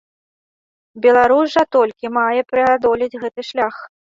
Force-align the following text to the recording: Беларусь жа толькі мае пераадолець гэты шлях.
Беларусь 1.03 1.53
жа 1.57 1.63
толькі 1.77 2.13
мае 2.17 2.41
пераадолець 2.51 3.19
гэты 3.25 3.41
шлях. 3.53 3.75